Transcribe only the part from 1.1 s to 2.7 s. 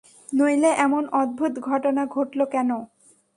অদ্ভুত ঘটনা ঘটল কেন?